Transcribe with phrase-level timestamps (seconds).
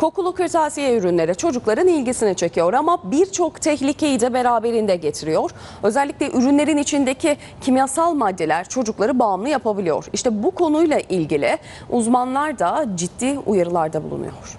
[0.00, 5.50] Kokulu kırtasiye ürünleri çocukların ilgisini çekiyor ama birçok tehlikeyi de beraberinde getiriyor.
[5.82, 10.06] Özellikle ürünlerin içindeki kimyasal maddeler çocukları bağımlı yapabiliyor.
[10.12, 11.58] İşte bu konuyla ilgili
[11.90, 14.58] uzmanlar da ciddi uyarılarda bulunuyor.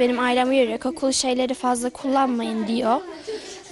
[0.00, 3.00] Benim ailem uyarıyor kokulu şeyleri fazla kullanmayın diyor.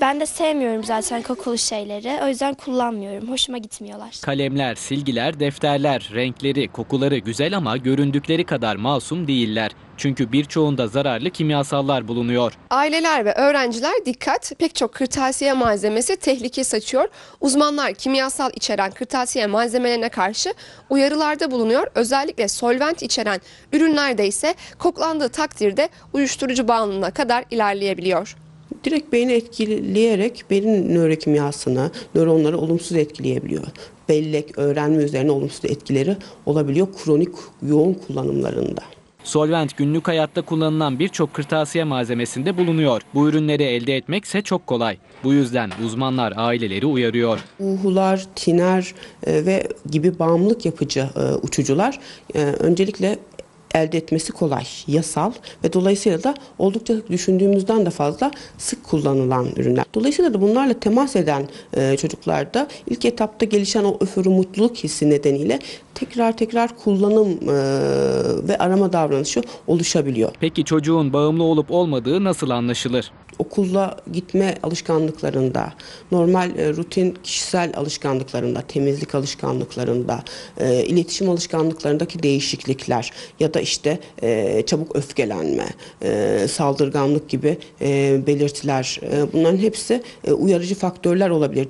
[0.00, 2.20] Ben de sevmiyorum zaten kokulu şeyleri.
[2.24, 3.28] O yüzden kullanmıyorum.
[3.30, 4.14] Hoşuma gitmiyorlar.
[4.22, 9.70] Kalemler, silgiler, defterler, renkleri, kokuları güzel ama göründükleri kadar masum değiller.
[9.96, 12.52] Çünkü birçoğunda zararlı kimyasallar bulunuyor.
[12.70, 17.08] Aileler ve öğrenciler dikkat pek çok kırtasiye malzemesi tehlike saçıyor.
[17.40, 20.54] Uzmanlar kimyasal içeren kırtasiye malzemelerine karşı
[20.90, 21.86] uyarılarda bulunuyor.
[21.94, 23.40] Özellikle solvent içeren
[23.72, 28.36] ürünlerde ise koklandığı takdirde uyuşturucu bağımlılığına kadar ilerleyebiliyor.
[28.84, 33.66] Direkt beyni etkileyerek beyin nörokimyasını, nöronları olumsuz etkileyebiliyor.
[34.08, 38.82] Bellek, öğrenme üzerine olumsuz etkileri olabiliyor kronik yoğun kullanımlarında.
[39.24, 43.02] Solvent günlük hayatta kullanılan birçok kırtasiye malzemesinde bulunuyor.
[43.14, 44.98] Bu ürünleri elde etmekse çok kolay.
[45.24, 47.38] Bu yüzden uzmanlar aileleri uyarıyor.
[47.60, 48.94] Uhular, tiner
[49.26, 52.00] e, ve gibi bağımlılık yapıcı e, uçucular
[52.34, 53.18] e, öncelikle
[53.82, 55.32] elde etmesi kolay, yasal
[55.64, 59.84] ve dolayısıyla da oldukça düşündüğümüzden de fazla sık kullanılan ürünler.
[59.94, 65.58] Dolayısıyla da bunlarla temas eden e, çocuklarda ilk etapta gelişen o öfürü mutluluk hissi nedeniyle
[65.94, 67.54] tekrar tekrar kullanım e,
[68.48, 70.32] ve arama davranışı oluşabiliyor.
[70.40, 73.12] Peki çocuğun bağımlı olup olmadığı nasıl anlaşılır?
[73.38, 75.72] Okula gitme alışkanlıklarında,
[76.12, 80.24] normal e, rutin kişisel alışkanlıklarında, temizlik alışkanlıklarında,
[80.60, 85.66] e, iletişim alışkanlıklarındaki değişiklikler ya da işte e, çabuk öfkelenme,
[86.48, 87.58] saldırganlık gibi
[88.26, 89.00] belirtiler,
[89.32, 90.02] bunların hepsi
[90.38, 91.68] uyarıcı faktörler olabilir.